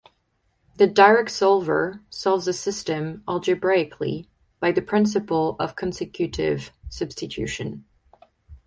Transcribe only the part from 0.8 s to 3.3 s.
"direct solver" solves a system